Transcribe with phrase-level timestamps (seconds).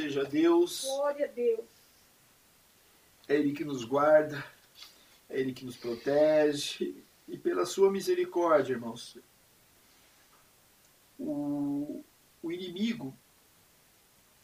[0.00, 0.84] seja Deus.
[0.84, 1.64] Glória a Deus.
[3.28, 4.42] É Ele que nos guarda,
[5.28, 7.04] é Ele que nos protege.
[7.28, 9.18] E pela sua misericórdia, irmãos,
[11.18, 12.02] o,
[12.42, 13.14] o inimigo,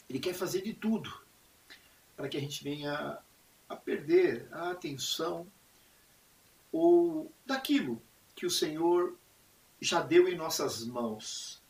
[0.07, 1.11] ele quer fazer de tudo
[2.15, 3.17] para que a gente venha
[3.67, 5.45] a perder a atenção
[6.71, 8.01] ou daquilo
[8.33, 9.17] que o Senhor
[9.81, 11.61] já deu em nossas mãos,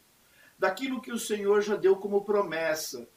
[0.59, 3.07] daquilo que o Senhor já deu como promessa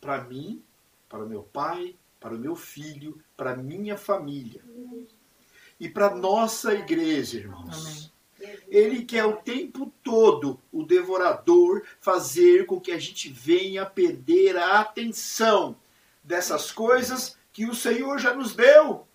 [0.00, 0.62] para mim,
[1.08, 4.62] para o meu pai, para o meu filho, para a minha família
[5.78, 8.10] e para nossa igreja, irmãos.
[8.38, 8.60] Amém.
[8.68, 14.80] Ele quer o tempo todo, o devorador, fazer com que a gente venha perder a
[14.80, 15.76] atenção
[16.22, 19.06] dessas coisas que o Senhor já nos deu.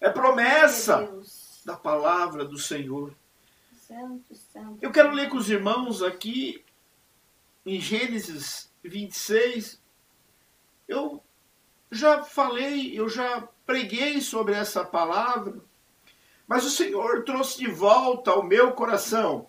[0.00, 1.12] É promessa
[1.64, 3.12] da palavra do Senhor.
[3.72, 4.78] Santo, santo.
[4.80, 6.64] Eu quero ler com os irmãos aqui
[7.66, 9.80] em Gênesis 26.
[10.88, 11.22] Eu
[11.90, 15.60] já falei, eu já preguei sobre essa palavra,
[16.46, 19.46] mas o Senhor trouxe de volta ao meu coração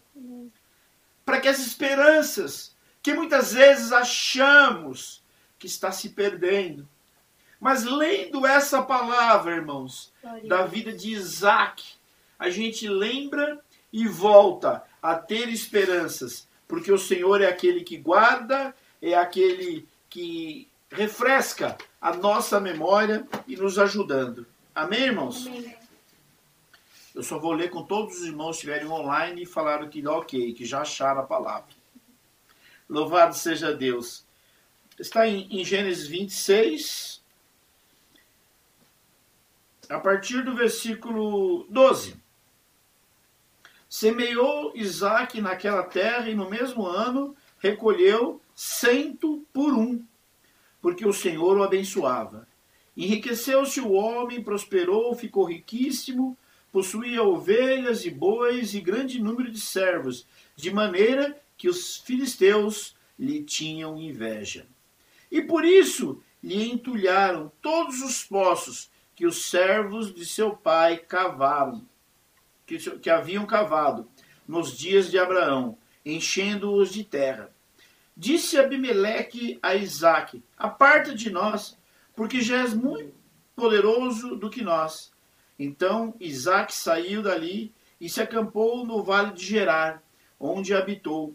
[1.26, 5.24] para que as esperanças que muitas vezes achamos
[5.58, 6.88] que está se perdendo,
[7.60, 11.84] mas lendo essa palavra, irmãos, Glória da vida de Isaac,
[12.38, 13.60] a gente lembra
[13.92, 20.69] e volta a ter esperanças, porque o Senhor é aquele que guarda, é aquele que
[20.92, 24.46] refresca a nossa memória e nos ajudando.
[24.74, 25.48] Amém, irmãos?
[25.48, 25.78] Amém.
[27.14, 30.54] Eu só vou ler com todos os irmãos que estiverem online e falaram que ok,
[30.54, 31.76] que já acharam a palavra.
[32.88, 34.26] Louvado seja Deus.
[34.98, 37.22] Está em, em Gênesis 26,
[39.90, 42.16] a partir do versículo 12.
[43.90, 50.06] Semeou Isaac naquela terra e no mesmo ano recolheu cento por um,
[50.82, 52.48] porque o Senhor o abençoava.
[52.96, 56.38] Enriqueceu-se o homem, prosperou, ficou riquíssimo,
[56.72, 63.44] possuía ovelhas e bois e grande número de servos, de maneira que os filisteus lhe
[63.44, 64.66] tinham inveja.
[65.32, 71.86] E por isso lhe entulharam todos os poços que os servos de seu pai cavaram,
[72.66, 74.08] que, que haviam cavado
[74.48, 77.54] nos dias de Abraão, enchendo-os de terra.
[78.20, 81.78] Disse Abimeleque a Isaque: Aparta de nós,
[82.14, 83.14] porque já és muito
[83.56, 85.14] poderoso do que nós.
[85.58, 90.04] Então Isaac saiu dali e se acampou no vale de Gerar,
[90.38, 91.34] onde habitou.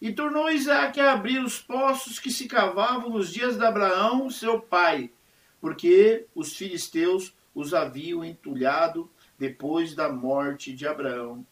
[0.00, 4.60] E tornou Isaac a abrir os poços que se cavavam nos dias de Abraão, seu
[4.60, 5.12] pai,
[5.60, 9.08] porque os filisteus os haviam entulhado
[9.38, 11.46] depois da morte de Abraão.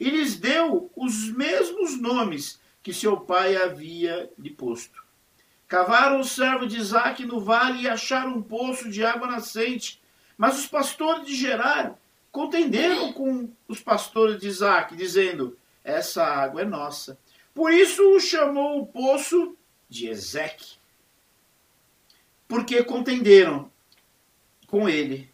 [0.00, 5.02] E lhes deu os mesmos nomes que seu pai havia lhe posto.
[5.66, 10.02] Cavaram o servo de Isaac no vale e acharam um poço de água nascente.
[10.36, 11.98] Mas os pastores de Gerar
[12.30, 17.18] contenderam com os pastores de Isaac, dizendo: Essa água é nossa.
[17.54, 19.56] Por isso o chamou o poço
[19.88, 20.76] de Ezeque,
[22.46, 23.72] porque contenderam
[24.66, 25.32] com ele.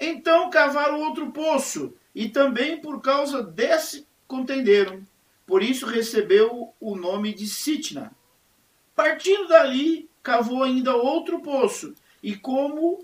[0.00, 5.06] Então cavaram outro poço, e também por causa desse contenderam.
[5.48, 8.14] Por isso recebeu o nome de Sitna.
[8.94, 13.02] Partindo dali, cavou ainda outro poço, e como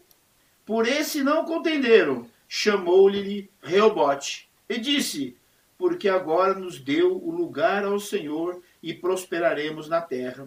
[0.67, 5.39] por esse não contenderam, chamou-lhe Reobote, e disse:
[5.79, 10.47] Porque agora nos deu o lugar ao Senhor e prosperaremos na terra.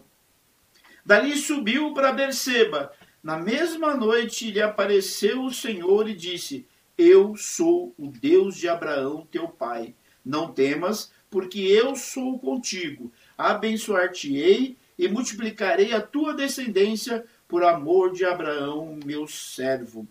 [1.03, 2.94] Dali subiu para Berseba.
[3.24, 9.28] Na mesma noite lhe apareceu o Senhor e disse: Eu sou o Deus de Abraão,
[9.31, 9.96] teu pai.
[10.24, 13.12] Não temas, porque eu sou contigo.
[13.38, 20.07] Abençoar-te-ei e multiplicarei a tua descendência por amor de Abraão, meu servo.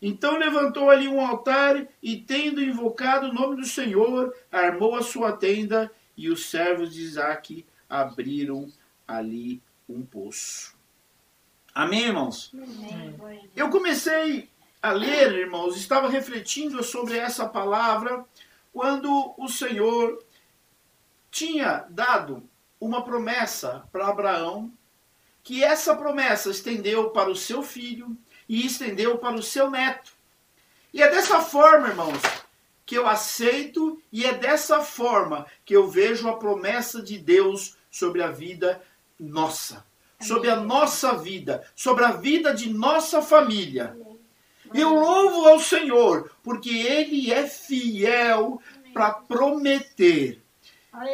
[0.00, 5.32] Então levantou ali um altar e, tendo invocado o nome do Senhor, armou a sua
[5.32, 8.70] tenda e os servos de Isaac abriram
[9.06, 10.76] ali um poço.
[11.74, 12.52] Amém, irmãos?
[12.54, 13.50] Amém.
[13.56, 14.48] Eu comecei
[14.80, 18.24] a ler, irmãos, estava refletindo sobre essa palavra
[18.72, 20.22] quando o Senhor
[21.38, 22.42] tinha dado
[22.80, 24.72] uma promessa para Abraão,
[25.44, 28.16] que essa promessa estendeu para o seu filho
[28.48, 30.12] e estendeu para o seu neto.
[30.92, 32.20] E é dessa forma, irmãos,
[32.84, 38.20] que eu aceito e é dessa forma que eu vejo a promessa de Deus sobre
[38.20, 38.82] a vida
[39.18, 39.86] nossa,
[40.20, 43.96] sobre a nossa vida, sobre a vida de nossa família.
[44.74, 48.60] Eu louvo ao Senhor, porque Ele é fiel
[48.92, 50.42] para prometer.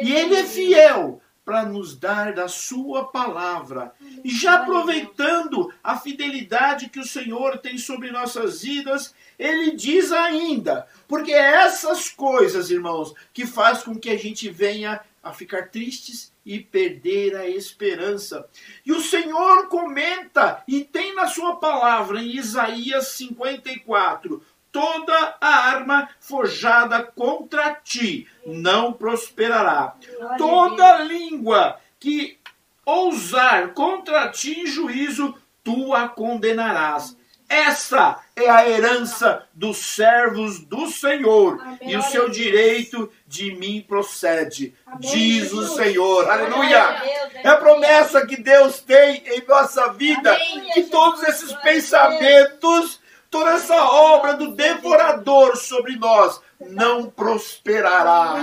[0.01, 3.93] E Ele é fiel para nos dar da sua palavra.
[4.23, 10.87] E já aproveitando a fidelidade que o Senhor tem sobre nossas vidas, ele diz ainda,
[11.07, 16.33] porque é essas coisas, irmãos, que faz com que a gente venha a ficar tristes
[16.43, 18.47] e perder a esperança.
[18.85, 24.41] E o Senhor comenta e tem na sua palavra em Isaías 54,
[24.75, 29.95] toda a arma forjada contra ti não prosperará.
[30.37, 32.37] Toda língua que
[32.85, 35.33] ousar contra ti em juízo,
[35.63, 37.15] tu a condenarás.
[37.47, 41.77] Essa é a herança dos servos do Senhor, Amém.
[41.83, 45.67] e o seu direito de mim procede, Amém, diz o.
[45.67, 46.29] Senhor.
[46.29, 46.81] Aleluia!
[46.81, 47.31] Aleluia.
[47.35, 50.35] É a promessa que Deus tem em nossa vida,
[50.73, 52.99] que todos esses pensamentos,
[53.35, 58.35] toda essa obra do devorador sobre nós não prosperará.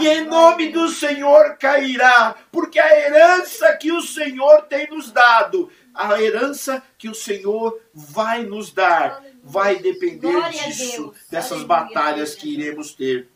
[0.00, 5.70] E em nome do Senhor cairá, porque a herança que o Senhor tem nos dado,
[5.94, 12.92] a herança que o Senhor vai nos dar, vai depender disso, dessas batalhas que iremos
[12.92, 13.28] ter.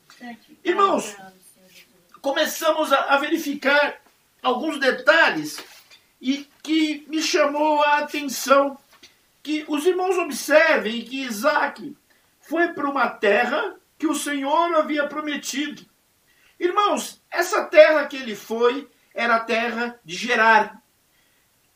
[0.65, 1.15] Irmãos.
[2.21, 4.01] Começamos a verificar
[4.43, 5.63] alguns detalhes
[6.21, 8.77] e que me chamou a atenção
[9.47, 11.97] que os irmãos observem que Isaac
[12.41, 15.87] foi para uma terra que o Senhor havia prometido.
[16.59, 20.83] Irmãos, essa terra que ele foi era a terra de Gerar.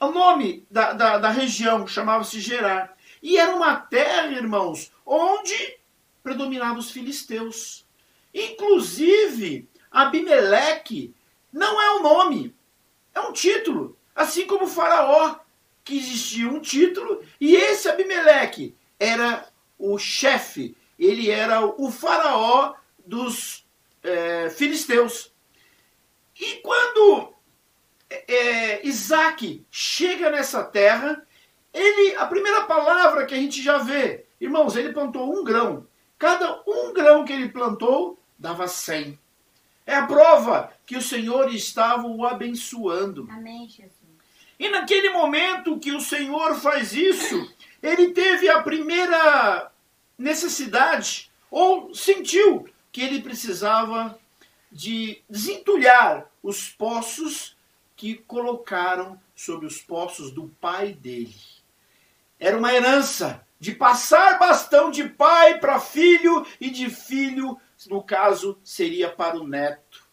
[0.01, 2.97] O nome da, da, da região chamava-se Gerar.
[3.23, 5.79] E era uma terra, irmãos, onde
[6.25, 7.87] predominavam os filisteus.
[8.35, 11.15] Inclusive, Abimeleque
[11.53, 12.53] não é um nome,
[13.15, 13.97] é um título.
[14.13, 15.39] Assim como Faraó,
[15.85, 19.49] que existia um título, e esse Abimeleque era
[19.79, 22.75] o chefe, ele era o faraó
[23.05, 23.67] dos
[24.03, 25.33] é, filisteus.
[26.39, 27.35] E quando
[28.09, 31.27] é, Isaac chega nessa terra,
[31.73, 35.87] ele, a primeira palavra que a gente já vê, irmãos, ele plantou um grão.
[36.19, 39.19] Cada um grão que ele plantou dava cem.
[39.87, 43.27] É a prova que o Senhor estava o abençoando.
[43.31, 44.00] Amém, Jesus.
[44.61, 47.51] E naquele momento que o Senhor faz isso,
[47.83, 49.73] ele teve a primeira
[50.19, 54.21] necessidade, ou sentiu que ele precisava
[54.71, 57.57] de desentulhar os poços
[57.97, 61.35] que colocaram sobre os poços do pai dele.
[62.39, 67.59] Era uma herança de passar bastão de pai para filho e de filho,
[67.89, 70.10] no caso, seria para o neto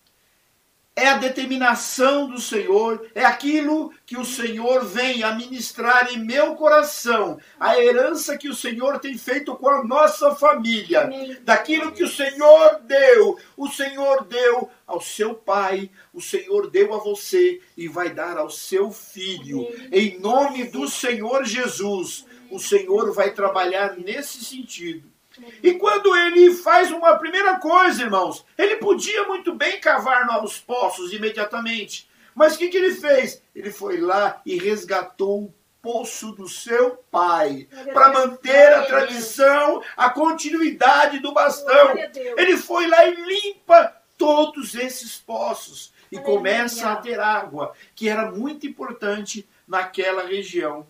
[0.97, 6.55] é a determinação do Senhor, é aquilo que o Senhor vem a ministrar em meu
[6.55, 11.07] coração, a herança que o Senhor tem feito com a nossa família,
[11.43, 16.97] daquilo que o Senhor deu, o Senhor deu ao seu pai, o Senhor deu a
[16.97, 22.25] você e vai dar ao seu filho, em nome do Senhor Jesus.
[22.49, 25.16] O Senhor vai trabalhar nesse sentido.
[25.61, 31.13] E quando ele faz uma primeira coisa, irmãos, ele podia muito bem cavar novos poços
[31.13, 32.09] imediatamente.
[32.33, 33.41] Mas o que, que ele fez?
[33.55, 40.09] Ele foi lá e resgatou o poço do seu pai para manter a tradição, a
[40.09, 41.95] continuidade do bastão.
[42.37, 48.31] Ele foi lá e limpa todos esses poços e começa a ter água, que era
[48.31, 50.87] muito importante naquela região.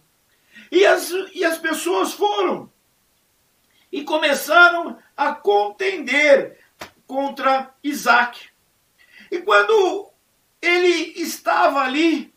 [0.72, 2.70] E as, e as pessoas foram
[3.91, 6.60] e começaram a contender
[7.06, 8.50] contra Isaac.
[9.32, 10.10] E quando
[10.62, 12.34] ele estava ali,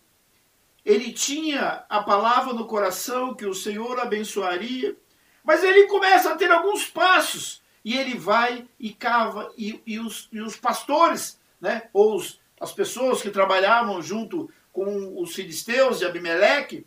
[0.84, 4.96] ele tinha a palavra no coração que o Senhor abençoaria,
[5.44, 10.28] mas ele começa a ter alguns passos e ele vai e cava e, e os,
[10.32, 16.04] e os pastores, né, ou os, as pessoas que trabalhavam junto com os filisteus de
[16.04, 16.86] Abimeleque,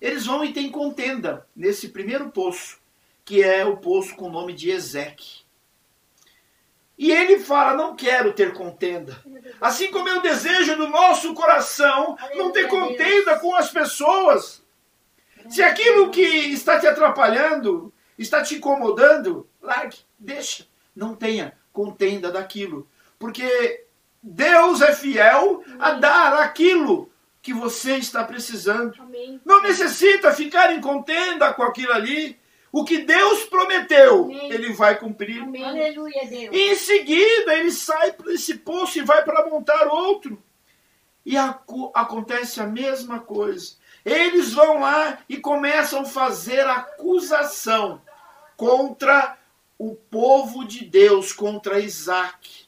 [0.00, 2.78] eles vão e têm contenda nesse primeiro poço,
[3.28, 5.42] que é o poço com o nome de Ezeque.
[6.96, 9.22] E ele fala: Não quero ter contenda.
[9.60, 14.64] Assim como eu desejo no nosso coração não ter contenda com as pessoas.
[15.46, 20.66] Se aquilo que está te atrapalhando, está te incomodando, largue, deixa.
[20.96, 22.88] Não tenha contenda daquilo.
[23.18, 23.84] Porque
[24.22, 28.94] Deus é fiel a dar aquilo que você está precisando.
[29.44, 32.38] Não necessita ficar em contenda com aquilo ali.
[32.70, 34.52] O que Deus prometeu, Amém.
[34.52, 35.42] ele vai cumprir.
[35.42, 35.64] Amém.
[35.64, 36.54] Aleluia, Deus.
[36.54, 40.42] E em seguida ele sai para esse poço e vai para montar outro.
[41.24, 43.76] E aco- acontece a mesma coisa.
[44.04, 48.00] Eles vão lá e começam a fazer acusação
[48.56, 49.36] contra
[49.78, 52.66] o povo de Deus, contra Isaac.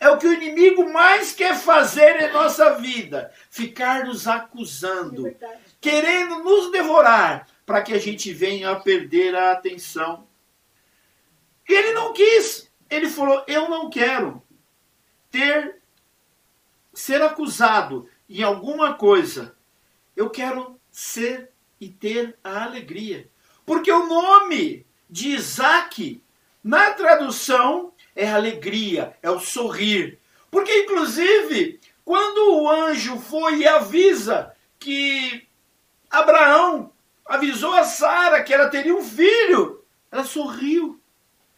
[0.00, 5.32] é o que o inimigo mais quer fazer em nossa vida: ficar nos acusando,
[5.80, 10.26] querendo nos devorar, para que a gente venha a perder a atenção.
[11.68, 12.70] Ele não quis.
[12.90, 14.42] Ele falou: Eu não quero
[15.30, 15.76] ter
[16.92, 19.56] ser acusado em alguma coisa.
[20.14, 21.50] Eu quero ser
[21.80, 23.28] e ter a alegria.
[23.64, 26.22] Porque o nome de Isaac,
[26.62, 30.18] na tradução, é alegria, é o sorrir.
[30.50, 35.46] Porque, inclusive, quando o anjo foi e avisa que
[36.10, 36.92] Abraão
[37.26, 41.00] avisou a Sara que ela teria um filho, ela sorriu.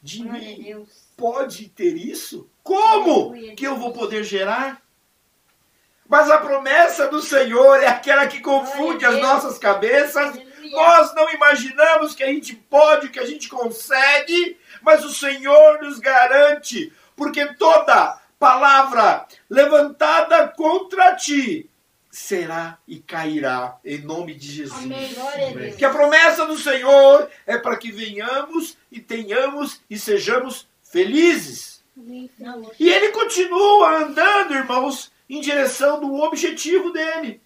[0.03, 2.49] De mim pode ter isso?
[2.63, 4.83] Como que eu vou poder gerar?
[6.07, 10.39] Mas a promessa do Senhor é aquela que confunde as nossas cabeças.
[10.71, 15.99] Nós não imaginamos que a gente pode, que a gente consegue, mas o Senhor nos
[15.99, 21.71] garante, porque toda palavra levantada contra ti
[22.15, 24.85] será e cairá em nome de Jesus.
[24.85, 25.75] Amém.
[25.77, 31.83] Que a promessa do Senhor é para que venhamos e tenhamos e sejamos felizes.
[32.79, 37.41] E ele continua andando, irmãos, em direção do objetivo dele.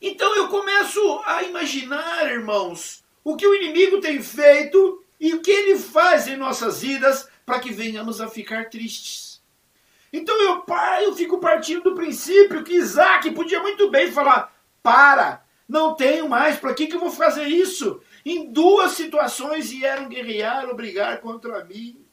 [0.00, 5.50] Então eu começo a imaginar, irmãos, o que o inimigo tem feito e o que
[5.50, 9.31] ele faz em nossas vidas para que venhamos a ficar tristes.
[10.12, 10.64] Então eu,
[11.02, 16.56] eu fico partindo do princípio que Isaac podia muito bem falar: para, não tenho mais,
[16.58, 18.00] para que, que eu vou fazer isso?
[18.24, 22.04] Em duas situações vieram guerrear ou brigar contra mim.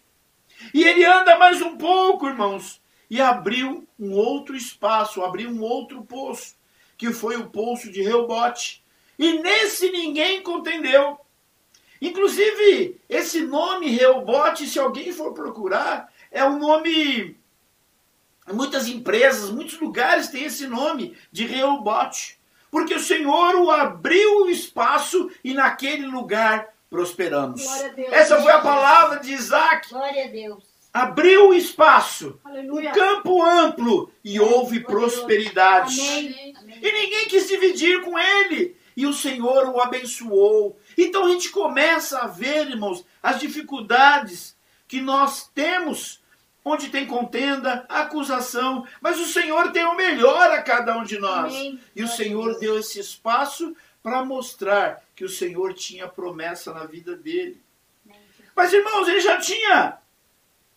[0.74, 6.04] E ele anda mais um pouco, irmãos, e abriu um outro espaço, abriu um outro
[6.04, 6.56] poço,
[6.98, 8.84] que foi o poço de Reobote.
[9.18, 11.20] E nesse ninguém contendeu.
[12.02, 17.38] Inclusive, esse nome Reobote, se alguém for procurar, é um nome.
[18.54, 22.40] Muitas empresas, muitos lugares têm esse nome de Reobote.
[22.72, 27.64] Porque o Senhor o abriu o espaço e naquele lugar prosperamos.
[27.96, 28.12] Deus.
[28.12, 29.90] Essa foi a palavra de Isaac.
[29.90, 30.64] Glória a Deus.
[30.92, 32.92] Abriu o espaço, um Aleluia.
[32.92, 36.00] campo amplo e houve prosperidade.
[36.02, 36.54] Amém.
[36.58, 36.80] Amém.
[36.82, 38.76] E ninguém quis dividir com ele.
[38.98, 40.80] E o Senhor o abençoou.
[40.98, 46.19] Então a gente começa a ver, irmãos, as dificuldades que nós temos,
[46.64, 51.54] onde tem contenda, acusação, mas o Senhor tem o melhor a cada um de nós.
[51.54, 51.80] Amém.
[51.96, 57.16] E o Senhor deu esse espaço para mostrar que o Senhor tinha promessa na vida
[57.16, 57.62] dele.
[58.06, 58.20] Amém.
[58.56, 59.98] Mas irmãos, ele já tinha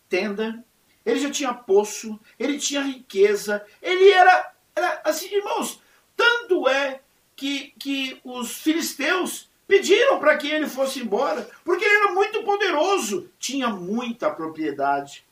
[0.09, 0.63] tenda,
[1.05, 5.81] ele já tinha poço, ele tinha riqueza, ele era, era assim, irmãos,
[6.15, 7.01] tanto é
[7.35, 13.29] que, que os filisteus pediram para que ele fosse embora, porque ele era muito poderoso,
[13.39, 15.25] tinha muita propriedade.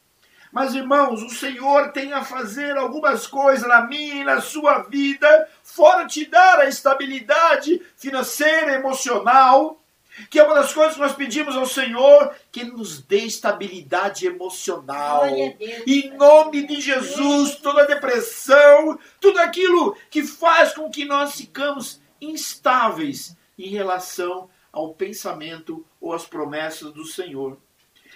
[0.51, 5.47] Mas, irmãos, o Senhor tem a fazer algumas coisas na minha e na sua vida,
[5.63, 9.81] fora te dar a estabilidade financeira, emocional,
[10.29, 14.27] que é uma das coisas que nós pedimos ao Senhor, que Ele nos dê estabilidade
[14.27, 15.25] emocional.
[15.25, 15.83] Deus.
[15.87, 23.37] Em nome de Jesus, toda depressão, tudo aquilo que faz com que nós ficamos instáveis
[23.57, 27.57] em relação ao pensamento ou às promessas do Senhor.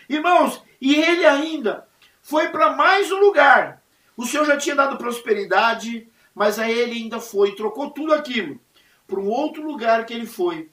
[0.08, 1.88] Irmãos, e ele ainda
[2.26, 3.84] foi para mais um lugar.
[4.18, 8.60] O Senhor já tinha dado prosperidade, mas aí ele ainda foi, trocou tudo aquilo
[9.06, 10.72] para um outro lugar que ele foi.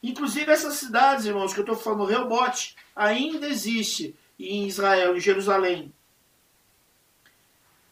[0.00, 5.92] Inclusive essas cidades, irmãos, que eu estou falando, Reobote, ainda existe em Israel, em Jerusalém.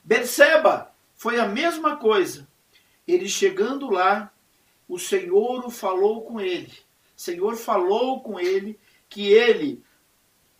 [0.04, 2.46] Berseba foi a mesma coisa.
[3.08, 4.32] Ele chegando lá,
[4.88, 6.72] o Senhor falou com ele.
[7.16, 9.82] O Senhor falou com ele que ele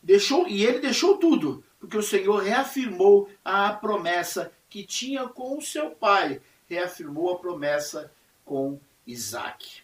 [0.03, 5.63] deixou e ele deixou tudo, porque o Senhor reafirmou a promessa que tinha com o
[5.63, 8.13] seu pai, reafirmou a promessa
[8.45, 9.83] com Isaac.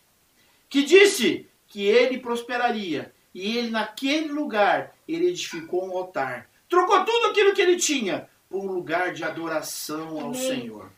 [0.69, 6.49] Que disse que ele prosperaria e ele naquele lugar ele edificou um altar.
[6.69, 10.35] Trocou tudo aquilo que ele tinha por um lugar de adoração ao Amém.
[10.35, 10.91] Senhor,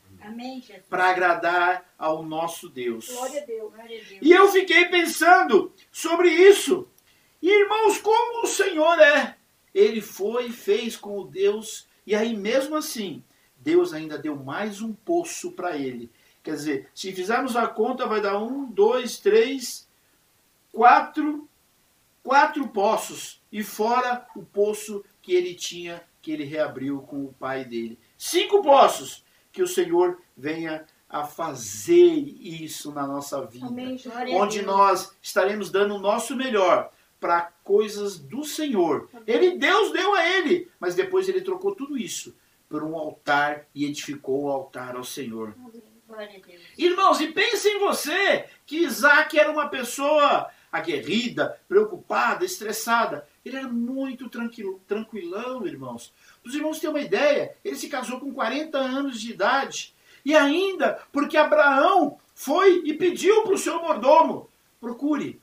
[0.91, 3.09] para agradar ao nosso Deus.
[3.09, 3.73] Glória a Deus.
[3.73, 4.19] Glória a Deus.
[4.21, 6.89] E eu fiquei pensando sobre isso.
[7.41, 9.38] E, irmãos, como o Senhor é.
[9.79, 13.23] Ele foi e fez com o Deus, e aí mesmo assim,
[13.57, 16.11] Deus ainda deu mais um poço para ele.
[16.43, 19.89] Quer dizer, se fizermos a conta, vai dar um, dois, três,
[20.73, 21.49] quatro,
[22.25, 23.41] quatro poços.
[23.53, 27.97] E fora o poço que ele tinha, que ele reabriu com o pai dele.
[28.17, 29.25] Cinco poços.
[29.53, 33.97] Que o Senhor venha a fazer isso na nossa vida Amém,
[34.35, 39.09] onde nós estaremos dando o nosso melhor para coisas do Senhor.
[39.27, 42.35] Ele, Deus deu a ele, mas depois ele trocou tudo isso
[42.69, 45.55] por um altar e edificou o altar ao Senhor.
[46.77, 53.27] Irmãos, e pense em você que Isaac era uma pessoa aguerrida, preocupada, estressada.
[53.45, 56.13] Ele era muito tranquilo, tranquilão, irmãos.
[56.45, 59.95] Os irmãos têm uma ideia, ele se casou com 40 anos de idade.
[60.25, 64.49] E ainda porque Abraão foi e pediu para o seu mordomo:
[64.81, 65.41] procure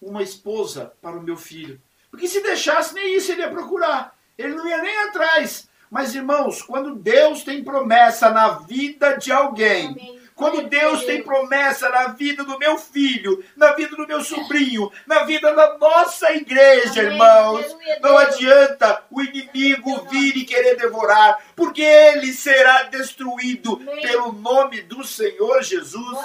[0.00, 1.80] uma esposa para o meu filho.
[2.10, 4.16] Porque se deixasse, nem isso ele ia procurar.
[4.36, 5.68] Ele não ia nem atrás.
[5.90, 10.20] Mas, irmãos, quando Deus tem promessa na vida de alguém, Amém.
[10.34, 15.22] Quando Deus tem promessa na vida do meu filho, na vida do meu sobrinho, na
[15.24, 17.64] vida da nossa igreja, irmãos,
[18.00, 25.04] não adianta o inimigo vir e querer devorar, porque ele será destruído pelo nome do
[25.04, 26.18] Senhor Jesus.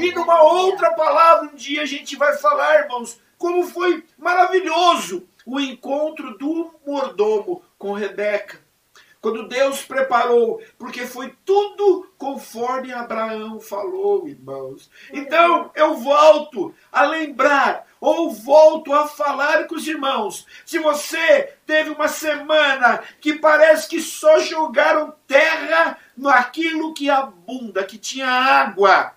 [0.00, 5.60] E numa outra palavra, um dia a gente vai falar, irmãos, como foi maravilhoso o
[5.60, 8.61] encontro do mordomo com Rebeca.
[9.22, 14.90] Quando Deus preparou, porque foi tudo conforme Abraão falou, irmãos.
[15.12, 20.44] Então eu volto a lembrar, ou volto a falar com os irmãos.
[20.66, 27.98] Se você teve uma semana que parece que só jogaram terra naquilo que abunda, que
[27.98, 29.12] tinha água.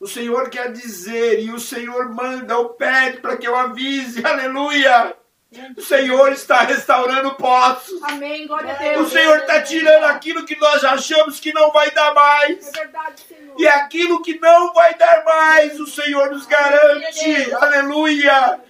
[0.00, 5.16] O Senhor quer dizer, e o Senhor manda, ou pede para que eu avise, aleluia.
[5.76, 8.02] O Senhor está restaurando poços.
[8.02, 8.46] Amém.
[8.46, 9.12] Glória a O Deus.
[9.12, 12.68] Senhor está tirando aquilo que nós achamos que não vai dar mais.
[12.68, 13.54] É verdade, Senhor.
[13.58, 17.54] E aquilo que não vai dar mais, o Senhor nos garante.
[17.54, 18.60] Aleluia.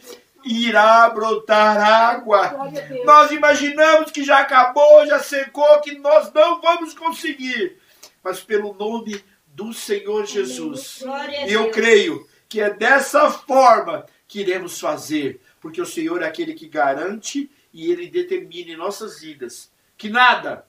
[0.44, 2.70] Irá brotar água.
[3.04, 7.78] Nós imaginamos que já acabou, já secou, que nós não vamos conseguir.
[8.22, 11.02] Mas pelo nome do Senhor Jesus,
[11.48, 16.68] eu creio que é dessa forma que iremos fazer, porque o Senhor é aquele que
[16.68, 20.64] garante e ele determina em nossas vidas que nada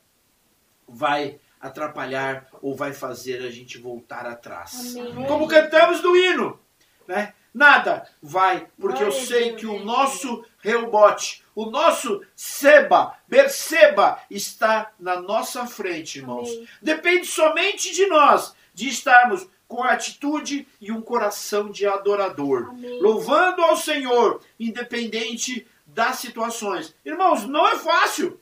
[0.88, 4.96] vai atrapalhar ou vai fazer a gente voltar atrás.
[4.96, 5.28] Amém.
[5.28, 6.60] Como cantamos no hino,
[7.08, 7.36] né?
[7.54, 15.22] Nada vai, porque eu sei que o nosso Reubote, o nosso Seba, Berseba, está na
[15.22, 16.50] nossa frente, irmãos.
[16.50, 16.68] Amém.
[16.82, 23.02] Depende somente de nós, de estarmos com atitude e um coração de adorador, Amém.
[23.02, 26.96] louvando ao Senhor, independente das situações.
[27.04, 28.40] Irmãos, não é fácil.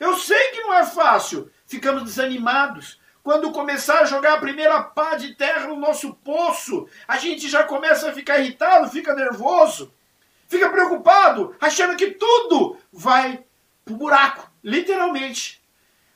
[0.00, 1.50] Eu sei que não é fácil.
[1.66, 3.00] Ficamos desanimados.
[3.22, 7.62] Quando começar a jogar a primeira pá de terra no nosso poço, a gente já
[7.62, 9.92] começa a ficar irritado, fica nervoso,
[10.48, 13.44] fica preocupado, achando que tudo vai
[13.84, 15.62] pro buraco, literalmente.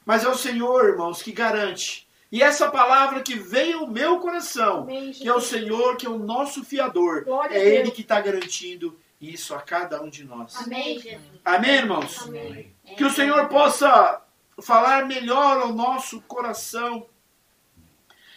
[0.05, 2.06] Mas é o Senhor, irmãos, que garante.
[2.37, 5.41] E essa palavra que veio ao meu coração, Amém, que é o.
[5.41, 7.77] Senhor, que é o nosso fiador, Glória é.
[7.77, 10.55] Ele que está garantindo isso a cada um de nós.
[10.57, 11.41] Amém, Jesus.
[11.43, 12.27] Amém, irmãos?
[12.27, 12.75] Amém.
[12.95, 14.21] Que o Senhor possa
[14.61, 17.07] falar melhor ao nosso coração.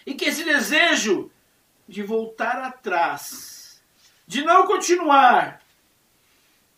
[0.05, 1.29] E que esse desejo
[1.85, 3.83] de voltar atrás,
[4.25, 5.61] de não continuar,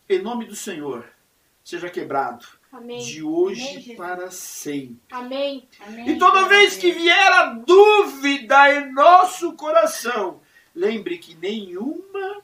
[0.08, 1.08] em nome do Senhor,
[1.62, 3.04] seja quebrado Amém.
[3.04, 4.98] de hoje Amém, para sempre.
[5.10, 5.68] Amém.
[5.86, 6.08] Amém.
[6.08, 10.40] E toda vez que vier a dúvida em nosso coração,
[10.74, 12.42] lembre que nenhuma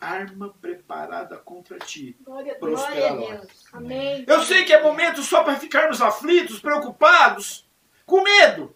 [0.00, 2.80] arma preparada contra ti Glória a Deus.
[2.80, 3.40] Glória a prosperará.
[3.40, 3.64] Deus.
[3.72, 4.24] Amém.
[4.26, 7.66] Eu sei que é momento só para ficarmos aflitos, preocupados,
[8.04, 8.74] com medo.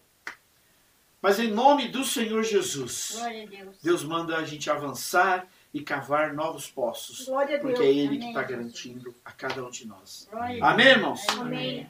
[1.21, 3.77] Mas em nome do Senhor Jesus, Glória a Deus.
[3.81, 7.25] Deus manda a gente avançar e cavar novos poços.
[7.25, 7.59] Glória.
[7.59, 8.57] Porque é Ele que Amém, está Jesus.
[8.57, 10.29] garantindo a cada um de nós.
[10.31, 10.95] Amém, Deus.
[10.97, 11.29] irmãos?
[11.29, 11.89] Amém.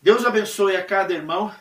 [0.00, 1.54] Deus abençoe a cada irmão.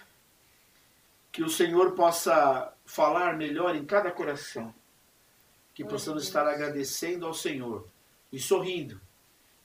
[1.32, 4.74] Que o Senhor possa falar melhor em cada coração.
[5.74, 7.88] Que Glória possamos estar agradecendo ao Senhor
[8.32, 9.00] e sorrindo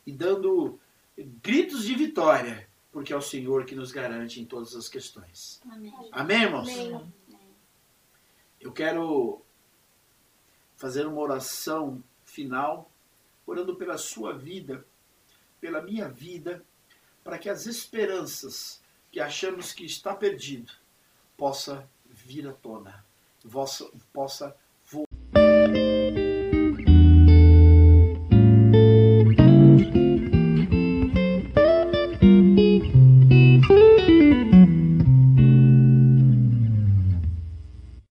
[0.07, 0.79] e dando
[1.16, 5.62] gritos de vitória, porque é o Senhor que nos garante em todas as questões.
[5.70, 5.94] Amém.
[6.11, 6.68] Amém, irmãos?
[6.68, 7.12] Amém.
[8.61, 9.41] Eu quero
[10.83, 12.90] fazer uma oração final,
[13.47, 14.85] orando pela sua vida,
[15.61, 16.61] pela minha vida,
[17.23, 20.73] para que as esperanças que achamos que está perdido
[21.37, 23.07] possa vir à tona,
[23.45, 24.57] vossa- possa